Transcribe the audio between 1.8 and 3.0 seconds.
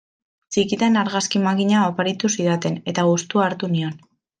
oparitu zidaten